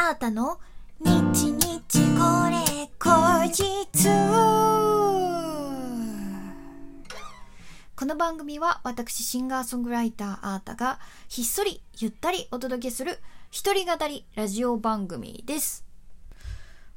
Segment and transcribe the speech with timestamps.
[0.00, 0.60] あーたの？
[1.00, 1.58] 日日
[2.16, 4.08] これ後日
[7.96, 13.18] この番組は私シンガーソングライターあーたがひっそりゆったりお届けする
[13.50, 15.84] 一人語りラジオ番組です。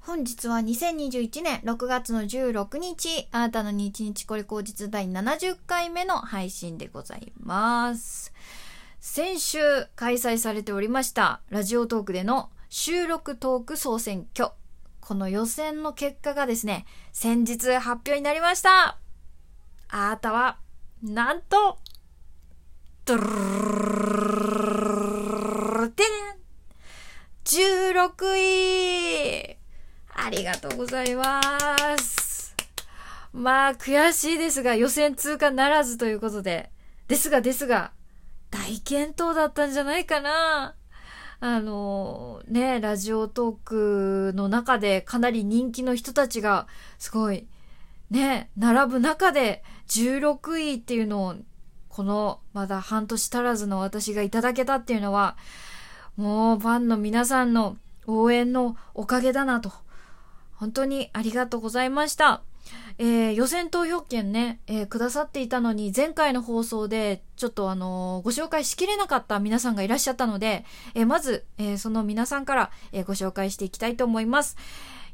[0.02, 8.32] 本日は2021年6月の16日、あなたの日日これ口実第70回目の配信でございます。
[9.00, 9.58] 先週
[9.96, 14.52] 開催されておりましたラジオトークでの収録トーク総選挙。
[15.02, 18.98] この予選の結果がですね、先日発表になりました。
[19.90, 20.58] あなたは、
[21.04, 21.80] なんと、
[23.04, 23.30] ドゥルル
[24.70, 26.08] ルルでん
[27.44, 29.58] 16位
[30.14, 31.42] ありがとうございま
[31.98, 32.56] す。
[33.34, 36.72] まあ、悔しいですが、予選通過ならずということで。
[37.10, 37.92] ですが、ですが、
[38.50, 40.78] 大健闘だったんじゃないかな。
[41.44, 46.68] あの、ね、ラジオトークの中でかなり人気の人たちが、
[47.00, 47.48] すごい、
[48.12, 51.36] ね、並ぶ中で16位っていうのを、
[51.90, 55.36] このまだ半年足らずの私がいただけたっていうのは、
[56.16, 59.72] もうファンの皆さんの応援のおかげだなと。
[60.54, 62.44] 本当にありがとうございました。
[62.98, 74.58] えー予選投票権ね、えーくださっていたのに、前回の放送で、ちょっとあのーご紹介しきれなかった皆さんがいらっしゃったので、えーまず、えーその皆さんから、えーご紹介していきたいと思います。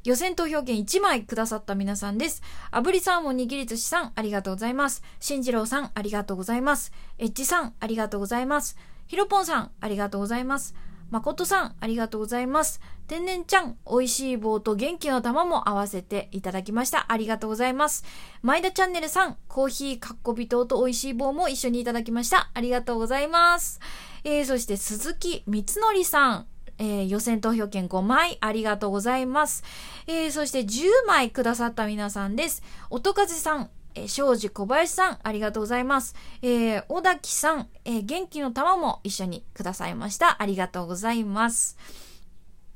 [0.04, 2.42] 予選投票権1枚くださった皆さんです。
[2.72, 5.04] 炙りサーモン握り寿司さん、ありがとうございます。
[5.20, 6.92] しんじろうさん、ありがとうございます。
[7.18, 8.78] エッジさん、ありがとうございます。
[9.08, 10.76] ひろぽんさん、ありがとうございます。
[11.10, 12.82] まことさん、ありがとうございます。
[13.08, 17.06] 天然ちゃん、美味しい棒と元気の玉も合わせていただきました。
[17.10, 18.04] ありがとうございます。
[18.42, 22.52] 前田チャンネルさん、コーヒーかっこびとうと美味しい棒も一緒にいただきました。
[22.54, 23.80] ありがとうございます。
[24.26, 26.48] えー、そして鈴木光則さん、
[26.80, 29.64] えー予選投票権5枚ありがとうございます。
[30.08, 32.62] えーそして10枚くださった皆さんです。
[32.90, 36.16] 音風さん、え、庄司小林さん、ありがとうございます。
[36.42, 40.42] えー、小滝さん、えー元気の玉も一緒にくださいました。
[40.42, 41.78] ありがとうございます。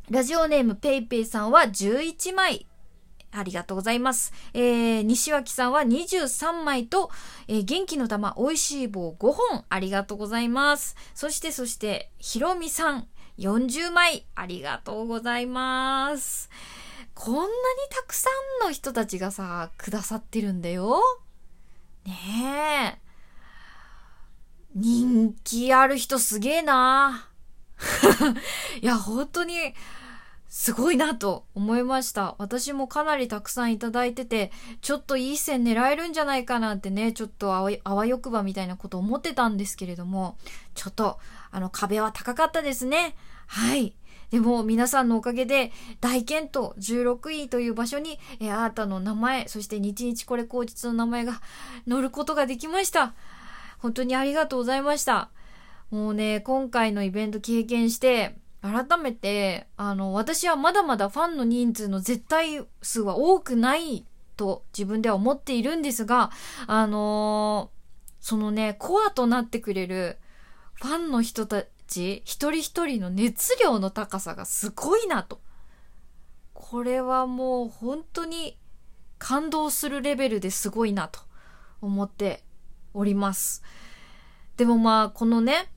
[0.09, 2.65] ラジオネームペイペイさんは11枚。
[3.33, 4.33] ありがとうございます。
[4.53, 7.11] えー、西脇さんは23枚と、
[7.47, 10.95] えー元気の玉美味しい棒5本ありがとうございます。
[11.13, 16.49] そしてそして、ひろみさん40枚ありがとうございます。
[17.13, 17.49] こんなに
[17.89, 18.29] たくさ
[18.63, 20.99] んの人たちがさ、くださってるんだよ。
[22.05, 23.11] ねえ。
[24.73, 27.27] 人気ある人すげえな。
[28.81, 29.73] いや、本当に、
[30.51, 32.35] すごいなと思いました。
[32.37, 34.51] 私もかなりたくさんいただいてて、
[34.81, 40.37] ちょっといい線狙えるんじゃないかなってね、ちょっとあわあわよくばみたいなこと思ってたんですけれども、
[40.75, 41.19] ちょっと、
[41.51, 43.15] あの壁は高かったですね。
[43.47, 43.95] はい。
[44.31, 51.41] でも皆さんのおかげで大健闘16位という場所に、えーあーたの名前、そして日々これ口実の名前が
[51.87, 53.13] 載ることができました。
[53.79, 55.29] 本当にありがとうございました。
[55.89, 64.05] もうね、今回のイベント経験して、改めて、あの、私はまだまだファンの人数の絶対数は多くない
[64.37, 66.31] と自分では思っているんですが、
[66.67, 67.81] あのー
[68.21, 70.19] そのね、コアとなってくれる
[70.75, 75.41] ファンの人たち、一人一人の熱量の高さがすごいなと。
[76.53, 78.57] これはもう本当に
[79.17, 81.19] 感動するレベルですごいなと
[81.81, 82.43] 思って
[82.93, 83.61] おります。
[84.55, 85.69] でもまあ、このね、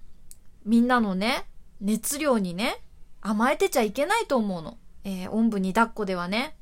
[0.64, 1.46] みんなのね、
[1.80, 2.80] 熱量にね、
[3.20, 4.78] 甘えてちゃいけないと思うの。
[5.04, 6.56] えー、おんぶに抱っこではね、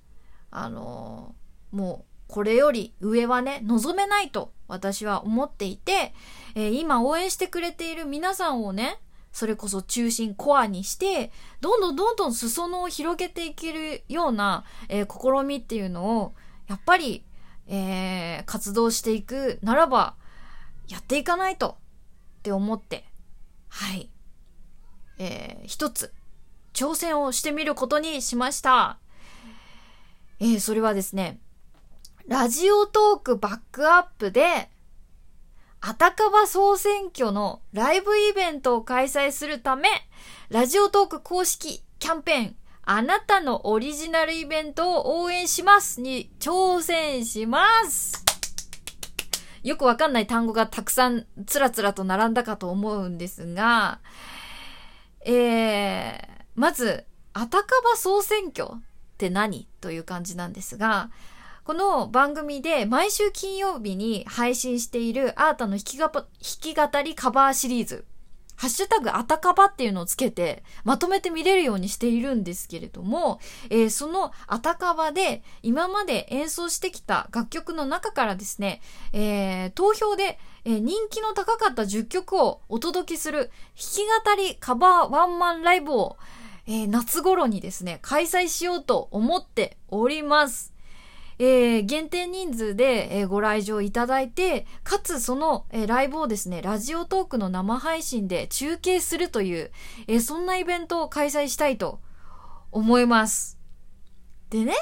[0.50, 6.14] あのーもう、これより上はね、望めないと私は思っていて、
[6.54, 8.98] えー今応援してくれている皆さんをね、
[9.32, 16.34] それこそ中心コアにして、どんどんどんどん裾野を広げていけるような、えー試みっていうのを、
[16.69, 17.25] やっぱり、
[17.66, 20.16] えー活動していくならば、
[20.88, 21.78] やっていかないと
[22.41, 23.04] って思って、
[23.69, 24.10] はい。
[25.19, 26.12] えー一つ、
[26.75, 28.98] 挑戦をしてみることにしました。
[30.41, 31.41] えーそれはですね、
[32.28, 34.68] ラジオトークバックアップで、
[35.84, 39.88] あたかば総選挙のライブイベントを開催するため、
[40.48, 48.24] ラジオトーク公式キャンペーン、あなたのオリジナルイベントを応援しますに挑戦します。
[49.64, 53.98] よくわかんない単語がたくさんつらつらと並んだかと思うんですが、
[55.26, 56.14] えー、
[56.54, 58.80] まず、あたかば総選挙っ
[59.18, 61.10] て何という感じなんですが、
[61.64, 66.10] この番組で毎週金曜日に配信しているアータの弾き弾
[66.41, 68.04] き語りカバーシリーズ。
[68.56, 73.38] ハッシュタグあたかばっていうのをつけて、まとめて見れるようにしているんですけれども、
[73.70, 78.80] えー、そのあたかばで今まで演奏してきた楽曲の中からですね、
[79.12, 86.16] えー、投票で、人気の高かった10曲をお届けする弾き語りカバーワンマンライブを、
[86.66, 90.72] え夏頃にですね、開催しようと思っております。
[91.44, 99.72] えー、限定人数で、えー、ご来場いただいて、かつその、えー、ライブをですね、ラジオトークの生配信で中継するという、
[100.06, 101.98] えそんなイベントを開催したいと
[102.71, 103.59] 思います。
[104.50, 104.74] でね、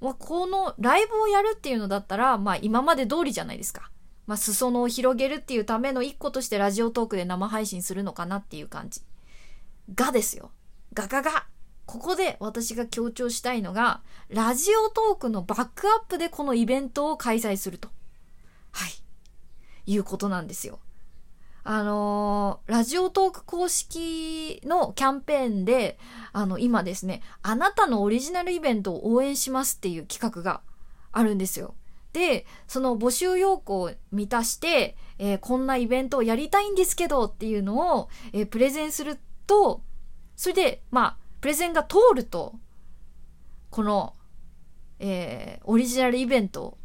[0.00, 3.92] まあ、このライブをやるっていうのだったら、まあ今まで通りじゃないですか。
[4.26, 9.02] まあ裾野を広げるっていうための一個としてラジオトークで生配信するのかなっていう感じ。
[9.94, 10.50] がですよ。
[10.94, 11.46] ガガガ
[11.88, 17.88] ここで私が強調したいのが、ラジオトークのバックアップでこのイベントを開催すると。
[18.72, 18.90] はい。
[19.86, 20.80] いうことなんですよ。
[21.64, 25.98] あのー、ラジオトーク公式のキャンペーンで、
[26.34, 30.60] あの、今ですね、あなたのオリジナルイベントを応援しますっていう企画が
[31.10, 31.74] あるんですよ。
[32.12, 39.80] で、その募集要項を満たして、えー、こんなイベントをやりたいんですけどっていうのを、えー、プレゼンすると、
[40.36, 42.54] それで、まあ、プレゼンが通ると、
[43.70, 44.14] この、
[44.98, 46.78] えー、オリジナルイベントを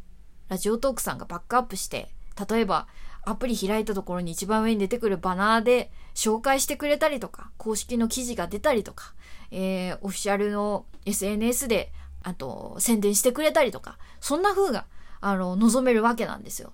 [0.49, 2.13] ラジオトークさんがバックアップして、
[2.49, 2.87] 例えば
[3.25, 9.13] アプリ開いたところに一番上に出てくるバナーで紹介してくれたりとか、公式の記事が出たりとか、
[9.51, 11.91] えー、オフィシャルの SNS で、
[12.21, 14.85] あと、宣伝してくれたりとか、そんな風が、
[15.21, 16.73] あの、望めるわけなんですよ。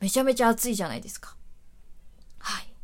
[0.00, 1.36] めちゃめちゃ熱いじゃないですか。
[2.38, 2.74] はい。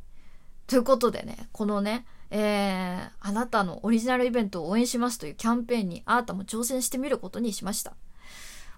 [0.67, 7.95] ということでね、このね、えー、あなたのオリジナルイベントを応援しますというキャンペーンにあなたも挑戦してみることにしました。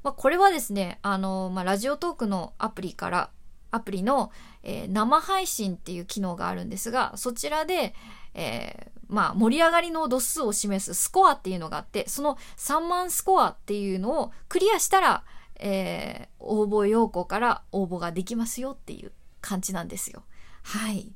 [0.02, 3.30] まあ、これはですね、あの、まあ、ラジオトークのアプリから、
[3.70, 4.32] アプリの、
[4.62, 7.94] えー、生配信っていう機能があるんですが、そちらで、
[8.34, 15.24] えー、まあ、盛り上がりの度数を示すスコアっていうのがあって、その3万スコアっていうのをクリアしたら、
[15.56, 20.22] えー、応募要項から応募ができますよっていう感じなんですよ。
[20.62, 21.12] はい。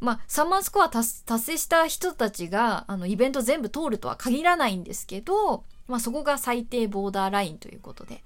[0.00, 8.22] まあ、3万スコア達成した人たちが、あの、イベント全部通るとは限らないんですけど、まあ、そこが最低ボーダーラインということで、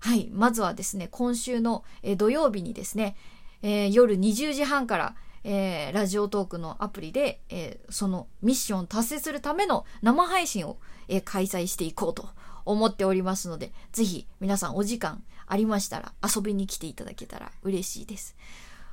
[0.00, 1.84] はい、まずはですね、今週の、
[2.16, 3.16] 土曜日にですね、
[3.62, 10.78] えー、夜20時半から、えー、ラジオトークのアプリで、えー、そのミッションを達成するための生配信を、
[11.08, 12.28] え開催していこうと
[12.64, 18.36] 思っておりますので、ぜひ皆さんお時間ありましたら遊びに来ていただけたら嬉しいです。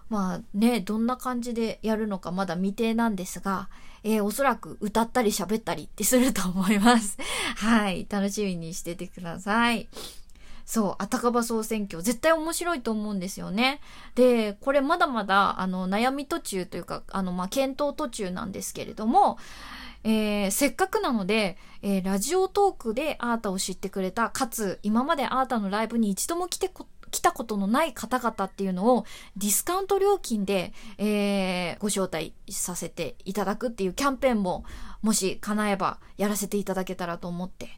[0.10, 3.70] まあね、どんな感じでやるのかまだ未定なんですが、
[4.04, 7.18] えー、おそらく歌ったり喋ったりってすると思います。
[7.58, 8.06] はい。
[8.10, 9.88] 楽しみにしててください。
[10.66, 13.82] そう、あたかば総選挙、絶対面白いと思うんですよね。
[14.16, 19.38] で、これまだまだ、あの、悩み途中というか、あの、まあ、検討途中なんですけれども、
[20.06, 29.06] えー、せっかくなので、えー、ラジオトークでアータを知ってくれた、かつ、今までアータのライブに一度も来てこ来たことのない方々っていうのを
[29.38, 34.66] ディスカウント料金で、えー、ご招待させていただくっていうキャンペーンも
[35.04, 37.70] もし叶えばやらせていただけたらと思って、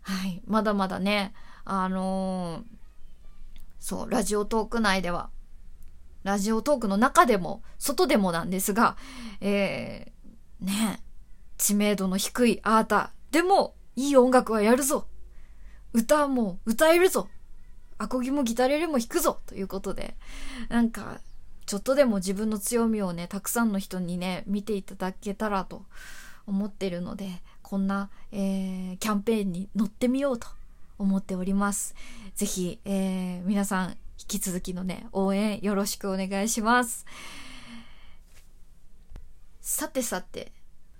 [0.00, 1.34] はい、まだまだね、
[1.66, 2.76] あのー、
[3.78, 5.28] そう、ラジオトーク内では、
[6.24, 8.96] ラジオトークの中でも、外でもなんですが、
[9.42, 11.02] えー、ね、
[11.58, 15.08] 知名度の低いアーターでもいい音楽はやるぞ。
[15.92, 17.28] 歌も歌えるぞ。
[17.98, 20.16] アコギもギタレレも弾くぞということで、
[20.68, 21.20] なんか、
[21.66, 25.84] ちょっとでも自分の強みをね、たくさんの人にね、見ていただけたらと
[26.46, 30.46] 思ってるので、こんな、えー、キャンペーンに乗ってみようと
[30.98, 31.94] 思っております。
[32.36, 33.96] ぜひ、えー、皆さん、引
[34.28, 37.06] き続きのね、応援よろしくお願いします。
[39.60, 40.52] さてさて、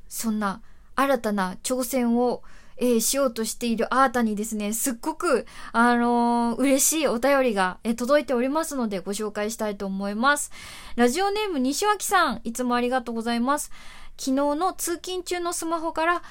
[0.09, 0.61] そんな
[0.97, 2.43] 新たな挑戦を
[2.78, 10.50] えー、しようとしているあーたにですね、すっごく、あのー、嬉しいお便りが、えー、届いておりますのでご紹介したいと思います。
[10.97, 13.71] ラジオネーム西脇さん、いつもありがとうございます。
[14.18, 16.23] 昨日の通勤中のスマホから、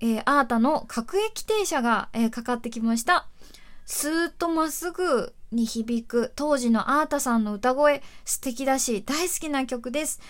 [0.00, 3.26] えー、あーたの各駅停車が、えー、かかってきました。
[3.84, 10.20] スーッとまっすぐに響く当時のあーたさんの歌声、素敵だし大好きな曲です。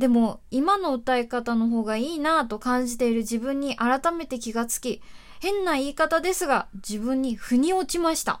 [0.00, 5.02] でも今の歌い方の方がいいなぁと感じている自分に改めて気がつき、
[5.40, 8.40] 変な言い方ですが自分に腑に落ちました。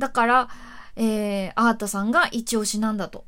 [0.00, 0.48] だから、
[0.96, 3.24] えー、アータさんが一押しなんだと。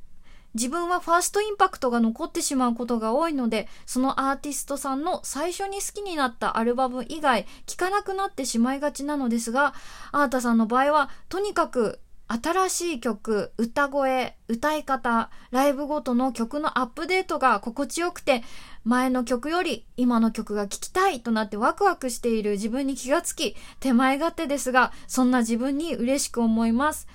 [0.54, 9.74] 自分はファーストインパクトが残ってしまうことが多いので、そのアーティストさんの最初に好きになったアルバム以外、聴かなくなってしまいがちなのですが、
[10.10, 12.00] アータさんの場合は、とにかく
[12.42, 18.42] 新しい曲、歌声、歌い方、ライブごとの曲のアップデートが心地よくて、
[18.82, 27.06] 前の曲より今の曲が聴きたいとなってワクワクしている自分に気がつき、手前勝手ですが、そんな自分に嬉しく思います。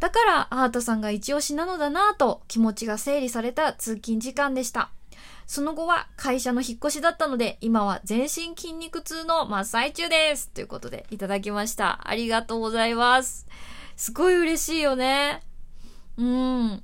[0.00, 4.90] だからアートさんが一押しなのだなぁと気持ちが整理された通勤時間でした。
[5.48, 10.50] その後は会社の引っ越しだったので、今は全身筋肉痛の真っ最中です。
[10.50, 12.06] ということでいただきました。
[12.06, 13.46] ありがとうございます。
[13.96, 15.42] すごい嬉しいよね。
[16.18, 16.82] うん。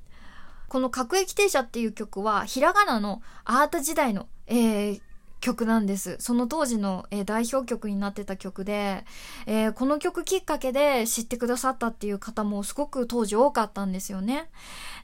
[0.67, 5.01] この各駅停車っていう曲は、ひらがなのアート時代の、えー、
[5.41, 6.17] 曲なんです。
[6.19, 9.05] その当時の、えー、代表曲になってた曲で、
[9.45, 14.49] えー、この曲きっかけで知ってくださったっていう方もすごく当時多かったんですよね。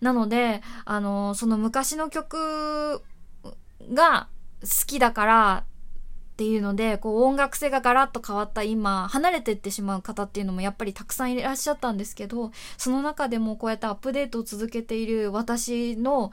[0.02, 3.04] なので、あのー、その昔の曲
[3.92, 4.28] が
[4.62, 16.32] 好きだからっていうので、こう音楽性がガラッと変わった今、離れていってしまう方っていうのもやっぱりたくさんいらっしゃったんですけど、その中でもこうやってアップデートを続けている私の、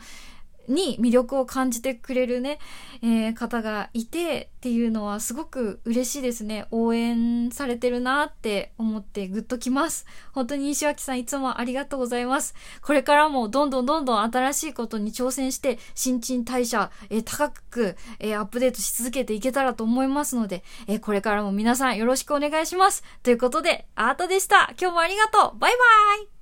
[0.68, 2.58] に魅力を感じてくれるね、
[3.02, 6.66] えー、方がいてっていうのはすごく嬉しいですね。
[6.70, 10.06] 応援されてるなって思ってグッときます。
[10.32, 12.54] 本当に石脇さんいつもありがとうございます。
[12.82, 23.02] これからもどんどんどんどん新しいことに挑戦して新陳代謝、えー、高く、えー、アップデートし続けていけたらと思いますので、えー、これからも皆さんよろしくお願いします。
[23.22, 24.72] ということで、アートでした。
[24.80, 25.76] 今日もありがとうバイバ
[26.25, 26.38] イ